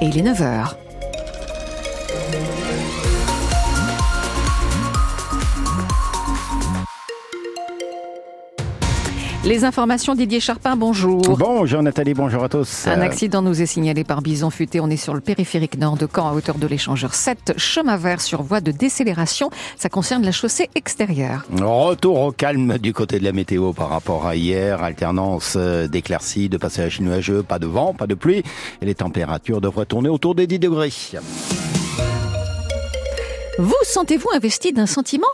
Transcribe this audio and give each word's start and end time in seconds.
il 0.00 0.16
est 0.16 0.22
9h. 0.22 0.87
Les 9.44 9.64
informations 9.64 10.16
Didier 10.16 10.40
Charpin, 10.40 10.74
bonjour. 10.74 11.22
Bonjour 11.22 11.80
Nathalie, 11.80 12.12
bonjour 12.12 12.42
à 12.42 12.48
tous. 12.48 12.88
Un 12.88 13.00
accident 13.00 13.40
nous 13.40 13.62
est 13.62 13.66
signalé 13.66 14.02
par 14.02 14.20
Bison 14.20 14.50
Futé. 14.50 14.80
On 14.80 14.90
est 14.90 14.96
sur 14.96 15.14
le 15.14 15.20
périphérique 15.20 15.78
nord 15.78 15.96
de 15.96 16.08
Caen 16.12 16.28
à 16.28 16.32
hauteur 16.32 16.56
de 16.56 16.66
l'échangeur 16.66 17.14
7, 17.14 17.54
chemin 17.56 17.96
vert 17.96 18.20
sur 18.20 18.42
voie 18.42 18.60
de 18.60 18.72
décélération. 18.72 19.50
Ça 19.76 19.88
concerne 19.88 20.24
la 20.24 20.32
chaussée 20.32 20.68
extérieure. 20.74 21.46
Retour 21.52 22.20
au 22.20 22.32
calme 22.32 22.78
du 22.78 22.92
côté 22.92 23.20
de 23.20 23.24
la 23.24 23.32
météo 23.32 23.72
par 23.72 23.90
rapport 23.90 24.26
à 24.26 24.34
hier. 24.34 24.82
Alternance 24.82 25.54
euh, 25.56 25.86
d'éclaircies, 25.86 26.48
de 26.48 26.58
passages 26.58 27.00
nuageux, 27.00 27.44
pas 27.44 27.60
de 27.60 27.66
vent, 27.66 27.94
pas 27.94 28.08
de 28.08 28.14
pluie. 28.14 28.42
Et 28.82 28.86
les 28.86 28.96
températures 28.96 29.60
devraient 29.60 29.86
tourner 29.86 30.08
autour 30.08 30.34
des 30.34 30.48
10 30.48 30.58
degrés. 30.58 30.92
Vous 33.58 33.74
sentez-vous 33.84 34.30
investi 34.34 34.72
d'un 34.72 34.86
sentiment? 34.86 35.28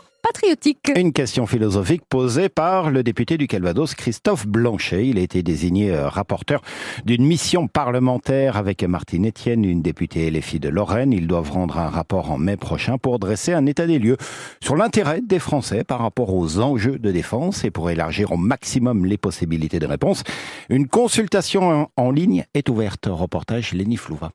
Une 0.95 1.13
question 1.13 1.45
philosophique 1.45 2.01
posée 2.09 2.49
par 2.49 2.89
le 2.89 3.03
député 3.03 3.37
du 3.37 3.47
Calvados, 3.47 3.93
Christophe 3.93 4.47
Blanchet. 4.47 5.07
Il 5.07 5.19
a 5.19 5.21
été 5.21 5.43
désigné 5.43 5.91
euh, 5.91 6.09
rapporteur 6.09 6.61
d'une 7.05 7.25
mission 7.25 7.67
parlementaire 7.67 8.57
avec 8.57 8.83
Martine 8.83 9.27
Etienne, 9.27 9.63
une 9.63 9.81
députée 9.81 10.31
LFI 10.31 10.59
de 10.59 10.69
Lorraine. 10.69 11.13
Ils 11.13 11.27
doivent 11.27 11.51
rendre 11.51 11.77
un 11.77 11.89
rapport 11.89 12.31
en 12.31 12.37
mai 12.37 12.57
prochain 12.57 12.97
pour 12.97 13.19
dresser 13.19 13.53
un 13.53 13.65
état 13.65 13.85
des 13.85 13.99
lieux 13.99 14.17
sur 14.61 14.75
l'intérêt 14.75 15.21
des 15.21 15.39
Français 15.39 15.83
par 15.83 15.99
rapport 15.99 16.33
aux 16.33 16.59
enjeux 16.59 16.97
de 16.97 17.11
défense 17.11 17.63
et 17.63 17.71
pour 17.71 17.89
élargir 17.89 18.31
au 18.31 18.37
maximum 18.37 19.05
les 19.05 19.17
possibilités 19.17 19.79
de 19.79 19.85
réponse. 19.85 20.23
Une 20.69 20.87
consultation 20.87 21.89
en 21.95 22.11
ligne 22.11 22.45
est 22.53 22.69
ouverte. 22.69 23.07
Reportage 23.11 23.73
Lenny 23.73 23.97
Flouva. 23.97 24.31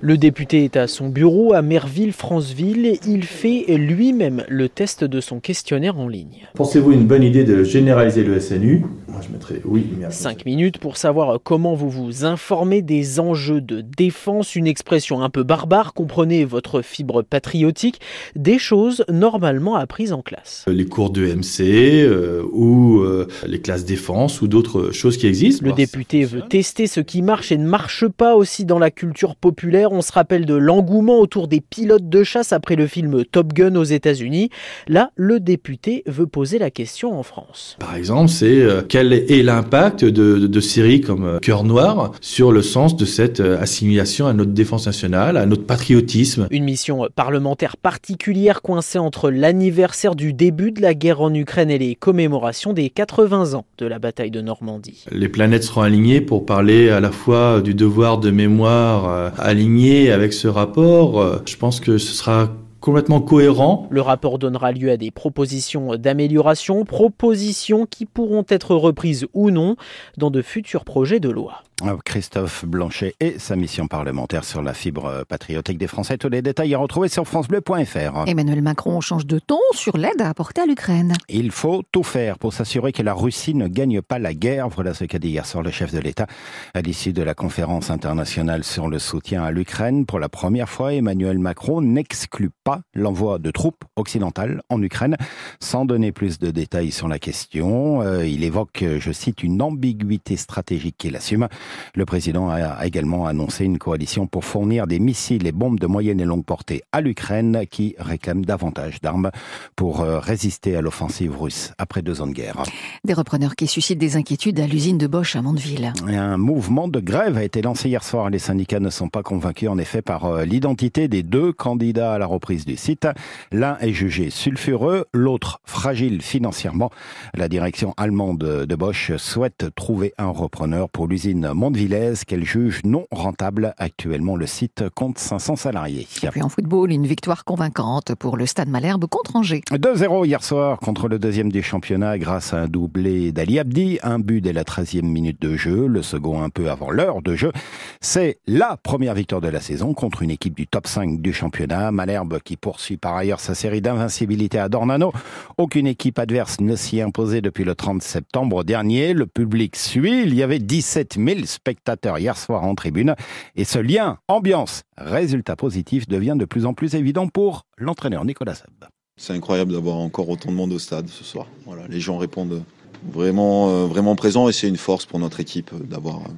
Le 0.00 0.16
député 0.18 0.64
est 0.64 0.76
à 0.76 0.86
son 0.86 1.08
bureau 1.08 1.54
à 1.54 1.62
Merville-Franceville. 1.62 2.98
Il 3.06 3.24
fait 3.24 3.64
lui-même 3.68 4.44
le 4.48 4.68
test 4.68 5.04
de 5.04 5.20
son 5.20 5.40
questionnaire 5.40 5.98
en 5.98 6.08
ligne. 6.08 6.48
Pensez-vous 6.54 6.92
une 6.92 7.06
bonne 7.06 7.22
idée 7.22 7.44
de 7.44 7.64
généraliser 7.64 8.24
le 8.24 8.38
SNU 8.40 8.84
Moi, 9.08 9.20
je 9.26 9.32
mettrais 9.32 9.60
oui. 9.64 9.86
Cinq 10.10 10.44
minutes 10.44 10.78
pour 10.78 10.96
savoir 10.96 11.38
comment 11.42 11.74
vous 11.74 11.90
vous 11.90 12.24
informez 12.24 12.82
des 12.82 13.20
enjeux 13.20 13.60
de 13.60 13.80
défense. 13.80 14.56
Une 14.56 14.66
expression 14.66 15.22
un 15.22 15.30
peu 15.30 15.42
barbare. 15.42 15.94
Comprenez 15.94 16.44
votre 16.44 16.82
fibre 16.82 17.22
patriotique. 17.22 18.00
Des 18.36 18.58
choses 18.58 19.04
normalement 19.08 19.76
apprises 19.76 20.12
en 20.12 20.22
classe. 20.22 20.64
Les 20.66 20.86
cours 20.86 21.10
de 21.10 21.26
MC 21.34 21.60
euh, 21.60 22.42
ou 22.52 23.00
euh, 23.00 23.26
les 23.46 23.60
classes 23.60 23.84
défense 23.84 24.42
ou 24.42 24.48
d'autres 24.48 24.90
choses 24.92 25.16
qui 25.16 25.26
existent. 25.26 25.64
Le 25.64 25.72
député 25.72 26.24
veut 26.24 26.42
tester 26.42 26.86
ce 26.86 27.00
qui 27.00 27.22
marche 27.22 27.52
et 27.52 27.58
ne 27.58 27.66
marche 27.66 28.06
pas 28.08 28.36
aussi 28.36 28.64
dans 28.64 28.78
la 28.78 28.90
culture 28.90 29.36
populaire 29.36 29.83
on 29.92 30.02
se 30.02 30.12
rappelle 30.12 30.46
de 30.46 30.54
l'engouement 30.54 31.18
autour 31.18 31.48
des 31.48 31.60
pilotes 31.60 32.08
de 32.08 32.24
chasse 32.24 32.52
après 32.52 32.76
le 32.76 32.86
film 32.86 33.24
Top 33.24 33.52
Gun 33.52 33.74
aux 33.76 33.84
États-Unis. 33.84 34.50
Là, 34.88 35.10
le 35.16 35.40
député 35.40 36.02
veut 36.06 36.26
poser 36.26 36.58
la 36.58 36.70
question 36.70 37.18
en 37.18 37.22
France. 37.22 37.76
Par 37.78 37.96
exemple, 37.96 38.28
c'est 38.28 38.60
euh, 38.60 38.82
quel 38.88 39.12
est 39.12 39.42
l'impact 39.42 40.04
de, 40.04 40.60
séries 40.60 41.00
comme 41.00 41.24
euh, 41.24 41.38
Cœur 41.38 41.64
Noir 41.64 42.12
sur 42.20 42.52
le 42.52 42.62
sens 42.62 42.96
de 42.96 43.04
cette 43.04 43.40
euh, 43.40 43.60
assimilation 43.60 44.26
à 44.26 44.32
notre 44.32 44.52
défense 44.52 44.86
nationale, 44.86 45.36
à 45.36 45.46
notre 45.46 45.64
patriotisme? 45.64 46.46
Une 46.50 46.64
mission 46.64 47.08
parlementaire 47.14 47.76
particulière 47.76 48.62
coincée 48.62 48.98
entre 48.98 49.30
l'anniversaire 49.30 50.14
du 50.14 50.32
début 50.32 50.72
de 50.72 50.80
la 50.80 50.94
guerre 50.94 51.20
en 51.20 51.34
Ukraine 51.34 51.70
et 51.70 51.78
les 51.78 51.94
commémorations 51.94 52.72
des 52.72 52.90
80 52.90 53.54
ans 53.54 53.66
de 53.78 53.86
la 53.86 53.98
bataille 53.98 54.30
de 54.30 54.40
Normandie. 54.40 55.04
Les 55.10 55.28
planètes 55.28 55.64
seront 55.64 55.82
alignées 55.82 56.20
pour 56.20 56.46
parler 56.46 56.88
à 56.88 57.00
la 57.00 57.10
fois 57.10 57.60
du 57.60 57.74
devoir 57.74 58.18
de 58.18 58.30
mémoire 58.30 59.32
aligné 59.38 59.73
avec 60.12 60.32
ce 60.32 60.46
rapport, 60.46 61.20
euh, 61.20 61.42
je 61.46 61.56
pense 61.56 61.80
que 61.80 61.98
ce 61.98 62.12
sera 62.12 62.50
complètement 62.80 63.20
cohérent. 63.20 63.88
Le 63.90 64.02
rapport 64.02 64.38
donnera 64.38 64.70
lieu 64.70 64.90
à 64.90 64.96
des 64.96 65.10
propositions 65.10 65.96
d'amélioration, 65.96 66.84
propositions 66.84 67.86
qui 67.86 68.04
pourront 68.04 68.44
être 68.48 68.74
reprises 68.74 69.26
ou 69.32 69.50
non 69.50 69.76
dans 70.18 70.30
de 70.30 70.42
futurs 70.42 70.84
projets 70.84 71.18
de 71.18 71.30
loi. 71.30 71.62
Christophe 72.04 72.64
Blanchet 72.64 73.14
et 73.20 73.38
sa 73.38 73.56
mission 73.56 73.88
parlementaire 73.88 74.44
sur 74.44 74.62
la 74.62 74.74
fibre 74.74 75.24
patriotique 75.28 75.76
des 75.76 75.86
Français. 75.86 76.16
Tous 76.18 76.28
les 76.28 76.40
détails 76.40 76.74
à 76.74 76.78
retrouver 76.78 77.08
sur 77.08 77.26
francebleu.fr. 77.26 78.28
Emmanuel 78.28 78.62
Macron 78.62 79.00
change 79.00 79.26
de 79.26 79.38
ton 79.38 79.58
sur 79.72 79.96
l'aide 79.96 80.20
à 80.20 80.28
apporter 80.28 80.62
à 80.62 80.66
l'Ukraine. 80.66 81.14
Il 81.28 81.50
faut 81.50 81.82
tout 81.90 82.04
faire 82.04 82.38
pour 82.38 82.52
s'assurer 82.52 82.92
que 82.92 83.02
la 83.02 83.12
Russie 83.12 83.54
ne 83.54 83.66
gagne 83.66 84.02
pas 84.02 84.18
la 84.18 84.34
guerre. 84.34 84.68
Voilà 84.68 84.94
ce 84.94 85.04
qu'a 85.04 85.18
dit 85.18 85.30
hier 85.30 85.46
soir 85.46 85.62
le 85.62 85.70
chef 85.70 85.92
de 85.92 85.98
l'État 85.98 86.26
à 86.74 86.80
l'issue 86.80 87.12
de 87.12 87.22
la 87.22 87.34
conférence 87.34 87.90
internationale 87.90 88.62
sur 88.62 88.88
le 88.88 88.98
soutien 88.98 89.42
à 89.42 89.50
l'Ukraine. 89.50 90.06
Pour 90.06 90.20
la 90.20 90.28
première 90.28 90.68
fois, 90.68 90.94
Emmanuel 90.94 91.38
Macron 91.38 91.80
n'exclut 91.82 92.50
pas 92.62 92.82
l'envoi 92.94 93.38
de 93.38 93.50
troupes 93.50 93.84
occidentales 93.96 94.62
en 94.68 94.80
Ukraine. 94.80 95.16
Sans 95.60 95.84
donner 95.84 96.12
plus 96.12 96.38
de 96.38 96.50
détails 96.50 96.92
sur 96.92 97.08
la 97.08 97.18
question, 97.18 98.00
euh, 98.02 98.26
il 98.26 98.44
évoque, 98.44 98.84
je 98.98 99.12
cite, 99.12 99.42
une 99.42 99.60
ambiguïté 99.60 100.36
stratégique 100.36 100.96
qu'il 100.98 101.16
assume. 101.16 101.48
Le 101.94 102.04
président 102.04 102.50
a 102.50 102.84
également 102.86 103.26
annoncé 103.26 103.64
une 103.64 103.78
coalition 103.78 104.26
pour 104.26 104.44
fournir 104.44 104.86
des 104.86 104.98
missiles 104.98 105.46
et 105.46 105.52
bombes 105.52 105.80
de 105.80 105.86
moyenne 105.86 106.20
et 106.20 106.24
longue 106.24 106.44
portée 106.44 106.82
à 106.92 107.00
l'Ukraine 107.00 107.64
qui 107.70 107.94
réclame 107.98 108.44
davantage 108.44 109.00
d'armes 109.00 109.30
pour 109.76 110.00
euh, 110.00 110.18
résister 110.18 110.76
à 110.76 110.80
l'offensive 110.80 111.36
russe 111.40 111.72
après 111.78 112.02
deux 112.02 112.20
ans 112.20 112.26
de 112.26 112.32
guerre. 112.32 112.62
Des 113.04 113.14
repreneurs 113.14 113.56
qui 113.56 113.66
suscitent 113.66 113.98
des 113.98 114.16
inquiétudes 114.16 114.60
à 114.60 114.66
l'usine 114.66 114.98
de 114.98 115.06
Bosch 115.06 115.36
à 115.36 115.42
Mandeville. 115.42 115.92
Un 116.06 116.36
mouvement 116.36 116.88
de 116.88 117.00
grève 117.00 117.36
a 117.36 117.44
été 117.44 117.62
lancé 117.62 117.88
hier 117.88 118.04
soir. 118.04 118.30
Les 118.30 118.38
syndicats 118.38 118.80
ne 118.80 118.90
sont 118.90 119.08
pas 119.08 119.22
convaincus 119.22 119.68
en 119.68 119.78
effet 119.78 120.02
par 120.02 120.24
euh, 120.24 120.44
l'identité 120.44 121.08
des 121.08 121.22
deux 121.22 121.52
candidats 121.52 122.14
à 122.14 122.18
la 122.18 122.26
reprise 122.26 122.64
du 122.64 122.76
site. 122.76 123.06
L'un 123.52 123.76
est 123.78 123.92
jugé 123.92 124.30
sulfureux, 124.30 125.06
l'autre 125.12 125.60
fragile 125.64 126.22
financièrement. 126.22 126.90
La 127.34 127.48
direction 127.48 127.94
allemande 127.96 128.38
de 128.38 128.76
Bosch 128.76 129.16
souhaite 129.16 129.66
trouver 129.74 130.12
un 130.18 130.28
repreneur 130.28 130.88
pour 130.88 131.06
l'usine 131.06 131.52
Mondevillez 131.54 132.14
qu'elle 132.26 132.44
juge 132.44 132.80
non 132.84 133.06
rentable. 133.10 133.74
Actuellement, 133.78 134.36
le 134.36 134.46
site 134.46 134.84
compte 134.94 135.18
500 135.18 135.56
salariés. 135.56 136.06
Et 136.22 136.28
puis 136.28 136.42
en 136.42 136.48
football, 136.48 136.90
une 136.90 137.06
victoire 137.06 137.44
convaincante 137.44 138.14
pour 138.16 138.36
le 138.36 138.44
Stade 138.46 138.68
Malherbe 138.68 139.06
contre 139.06 139.36
Angers. 139.36 139.62
2-0 139.70 140.26
hier 140.26 140.42
soir 140.42 140.78
contre 140.80 141.08
le 141.08 141.18
deuxième 141.18 141.52
du 141.52 141.62
championnat 141.62 142.18
grâce 142.18 142.52
à 142.52 142.62
un 142.62 142.66
doublé 142.66 143.32
d'Ali 143.32 143.58
Abdi. 143.58 143.98
Un 144.02 144.18
but 144.18 144.40
dès 144.40 144.52
la 144.52 144.64
13e 144.64 145.02
minute 145.02 145.40
de 145.40 145.56
jeu, 145.56 145.86
le 145.86 146.02
second 146.02 146.42
un 146.42 146.50
peu 146.50 146.70
avant 146.70 146.90
l'heure 146.90 147.22
de 147.22 147.36
jeu. 147.36 147.52
C'est 148.00 148.38
la 148.46 148.76
première 148.76 149.14
victoire 149.14 149.40
de 149.40 149.48
la 149.48 149.60
saison 149.60 149.94
contre 149.94 150.22
une 150.22 150.30
équipe 150.30 150.56
du 150.56 150.66
top 150.66 150.86
5 150.86 151.20
du 151.20 151.32
championnat. 151.32 151.92
Malherbe 151.92 152.40
qui 152.40 152.56
poursuit 152.56 152.96
par 152.96 153.14
ailleurs 153.14 153.40
sa 153.40 153.54
série 153.54 153.80
d'invincibilité 153.80 154.58
à 154.58 154.68
Dornano. 154.68 155.12
Aucune 155.56 155.86
équipe 155.86 156.18
adverse 156.18 156.60
ne 156.60 156.74
s'y 156.74 156.98
est 156.98 157.02
imposée 157.02 157.40
depuis 157.40 157.64
le 157.64 157.74
30 157.74 158.02
septembre 158.02 158.64
dernier. 158.64 159.14
Le 159.14 159.26
public 159.26 159.76
suit. 159.76 160.22
Il 160.24 160.34
y 160.34 160.42
avait 160.42 160.58
17 160.58 161.16
000 161.16 161.43
spectateurs 161.46 162.18
hier 162.18 162.36
soir 162.36 162.64
en 162.64 162.74
tribune. 162.74 163.14
Et 163.56 163.64
ce 163.64 163.78
lien, 163.78 164.18
ambiance, 164.28 164.82
résultat 164.96 165.56
positif 165.56 166.06
devient 166.08 166.36
de 166.38 166.44
plus 166.44 166.66
en 166.66 166.74
plus 166.74 166.94
évident 166.94 167.28
pour 167.28 167.62
l'entraîneur 167.78 168.24
Nicolas 168.24 168.54
Seb. 168.54 168.84
C'est 169.16 169.32
incroyable 169.32 169.72
d'avoir 169.72 169.96
encore 169.96 170.28
autant 170.28 170.50
de 170.50 170.56
monde 170.56 170.72
au 170.72 170.78
stade 170.78 171.08
ce 171.08 171.22
soir. 171.22 171.46
Voilà, 171.66 171.86
les 171.88 172.00
gens 172.00 172.18
répondent 172.18 172.64
vraiment, 173.08 173.70
euh, 173.70 173.86
vraiment 173.86 174.16
présents 174.16 174.48
et 174.48 174.52
c'est 174.52 174.68
une 174.68 174.76
force 174.76 175.06
pour 175.06 175.18
notre 175.18 175.40
équipe 175.40 175.70
d'avoir 175.88 176.16
euh, 176.16 176.28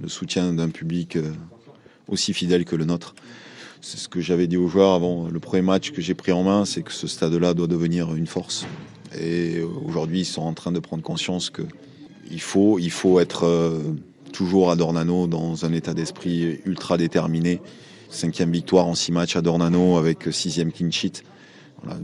le 0.00 0.08
soutien 0.08 0.52
d'un 0.52 0.70
public 0.70 1.16
euh, 1.16 1.32
aussi 2.08 2.32
fidèle 2.32 2.64
que 2.64 2.76
le 2.76 2.84
nôtre. 2.84 3.14
C'est 3.82 3.98
ce 3.98 4.08
que 4.08 4.20
j'avais 4.20 4.46
dit 4.46 4.56
aux 4.56 4.68
joueurs 4.68 4.94
avant 4.94 5.28
le 5.28 5.40
premier 5.40 5.62
match 5.62 5.92
que 5.92 6.00
j'ai 6.00 6.14
pris 6.14 6.32
en 6.32 6.42
main, 6.42 6.64
c'est 6.64 6.82
que 6.82 6.92
ce 6.92 7.06
stade-là 7.06 7.52
doit 7.54 7.66
devenir 7.66 8.14
une 8.14 8.26
force. 8.26 8.66
Et 9.20 9.60
aujourd'hui, 9.60 10.20
ils 10.20 10.26
sont 10.26 10.42
en 10.42 10.54
train 10.54 10.72
de 10.72 10.80
prendre 10.80 11.02
conscience 11.02 11.50
que 11.50 11.62
il 12.30 12.40
faut, 12.40 12.78
il 12.78 12.90
faut 12.90 13.20
être 13.20 13.46
toujours 14.36 14.70
à 14.70 14.76
Dornano 14.76 15.26
dans 15.26 15.64
un 15.64 15.72
état 15.72 15.94
d'esprit 15.94 16.60
ultra 16.66 16.98
déterminé. 16.98 17.60
Cinquième 18.10 18.52
victoire 18.52 18.86
en 18.86 18.94
six 18.94 19.10
matchs 19.10 19.34
à 19.34 19.40
Dornano 19.40 19.96
avec 19.96 20.28
sixième 20.30 20.72
clean 20.72 20.90
sheet. 20.90 21.22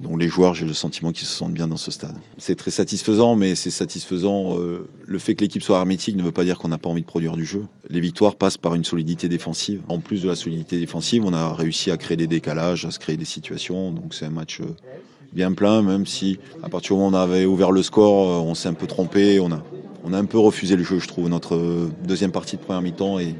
Donc 0.00 0.18
les 0.20 0.28
joueurs, 0.28 0.54
j'ai 0.54 0.64
le 0.64 0.72
sentiment 0.72 1.12
qu'ils 1.12 1.26
se 1.26 1.34
sentent 1.34 1.52
bien 1.52 1.66
dans 1.66 1.76
ce 1.76 1.90
stade. 1.90 2.16
C'est 2.38 2.54
très 2.54 2.70
satisfaisant, 2.70 3.36
mais 3.36 3.54
c'est 3.54 3.70
satisfaisant. 3.70 4.58
Euh, 4.58 4.88
le 5.04 5.18
fait 5.18 5.34
que 5.34 5.42
l'équipe 5.42 5.62
soit 5.62 5.76
hermétique 5.76 6.16
ne 6.16 6.22
veut 6.22 6.32
pas 6.32 6.44
dire 6.44 6.58
qu'on 6.58 6.68
n'a 6.68 6.78
pas 6.78 6.88
envie 6.88 7.02
de 7.02 7.06
produire 7.06 7.36
du 7.36 7.44
jeu. 7.44 7.66
Les 7.90 8.00
victoires 8.00 8.36
passent 8.36 8.58
par 8.58 8.74
une 8.74 8.84
solidité 8.84 9.28
défensive. 9.28 9.82
En 9.88 9.98
plus 9.98 10.22
de 10.22 10.28
la 10.28 10.36
solidité 10.36 10.78
défensive, 10.78 11.24
on 11.26 11.32
a 11.32 11.52
réussi 11.52 11.90
à 11.90 11.96
créer 11.96 12.16
des 12.16 12.28
décalages, 12.28 12.84
à 12.84 12.90
se 12.90 12.98
créer 12.98 13.16
des 13.16 13.24
situations. 13.24 13.90
Donc 13.90 14.14
c'est 14.14 14.26
un 14.26 14.30
match 14.30 14.60
euh, 14.60 14.66
bien 15.32 15.52
plein, 15.52 15.82
même 15.82 16.06
si 16.06 16.38
à 16.62 16.68
partir 16.68 16.94
du 16.94 17.02
moment 17.02 17.16
où 17.16 17.20
on 17.20 17.22
avait 17.22 17.44
ouvert 17.44 17.72
le 17.72 17.82
score, 17.82 18.30
euh, 18.30 18.48
on 18.48 18.54
s'est 18.54 18.68
un 18.68 18.74
peu 18.74 18.86
trompé. 18.86 19.40
On 19.40 19.50
a, 19.50 19.62
on 20.04 20.12
a 20.12 20.18
un 20.18 20.24
peu 20.24 20.38
refusé 20.38 20.76
le 20.76 20.84
jeu, 20.84 20.98
je 20.98 21.08
trouve. 21.08 21.28
Notre 21.28 21.90
deuxième 22.04 22.32
partie 22.32 22.56
de 22.56 22.62
première 22.62 22.82
mi-temps 22.82 23.18
est 23.18 23.34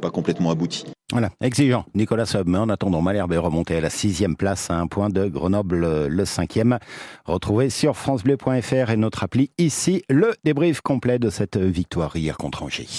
pas 0.00 0.10
complètement 0.10 0.50
aboutie. 0.50 0.84
Voilà, 1.12 1.30
exigeant. 1.40 1.84
Nicolas 1.94 2.26
Sob, 2.26 2.48
mais 2.48 2.58
en 2.58 2.68
attendant, 2.68 3.00
Malherbe 3.00 3.32
est 3.32 3.38
remonté 3.38 3.76
à 3.76 3.80
la 3.80 3.90
sixième 3.90 4.34
place 4.36 4.70
à 4.70 4.78
un 4.78 4.88
point 4.88 5.08
de 5.08 5.26
Grenoble, 5.28 6.08
le 6.08 6.24
cinquième. 6.24 6.78
Retrouvez 7.24 7.70
sur 7.70 7.96
francebleu.fr 7.96 8.90
et 8.90 8.96
notre 8.96 9.22
appli 9.22 9.50
ici 9.56 10.02
le 10.08 10.34
débrief 10.42 10.80
complet 10.80 11.20
de 11.20 11.30
cette 11.30 11.58
victoire 11.58 12.16
hier 12.16 12.36
contre 12.36 12.64
Angers. 12.64 12.88